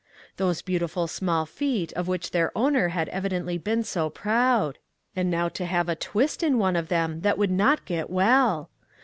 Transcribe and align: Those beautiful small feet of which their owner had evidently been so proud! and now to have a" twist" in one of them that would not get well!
Those 0.37 0.63
beautiful 0.63 1.05
small 1.05 1.45
feet 1.45 1.93
of 1.93 2.07
which 2.07 2.31
their 2.31 2.51
owner 2.57 2.87
had 2.87 3.07
evidently 3.09 3.59
been 3.59 3.83
so 3.83 4.09
proud! 4.09 4.79
and 5.15 5.29
now 5.29 5.47
to 5.49 5.63
have 5.67 5.89
a" 5.89 5.95
twist" 5.95 6.41
in 6.41 6.57
one 6.57 6.75
of 6.75 6.87
them 6.87 7.21
that 7.21 7.37
would 7.37 7.51
not 7.51 7.85
get 7.85 8.09
well! 8.09 8.71